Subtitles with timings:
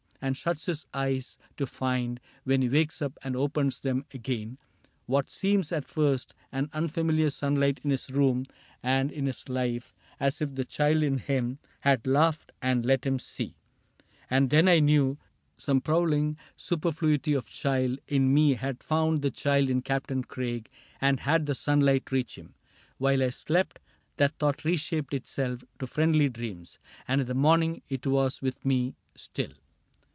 [0.23, 4.59] And shuts his eyes to find, when he wakes up And opens them again,
[5.07, 8.45] what seems at first An unfamiliar sunlight in his room
[8.83, 13.17] And in his life— as if the child in him Had laughed and let him
[13.17, 13.55] see;
[14.29, 15.17] and then I knew
[15.57, 20.69] Some prowling superfluity of child In me had found the child in Captain Craig
[21.01, 22.53] And had the sunlight reach him.
[22.99, 23.79] While I slept.
[24.17, 26.77] That thought reshaped itself to friendly dreams,
[27.07, 29.53] And in the morning it was with me still.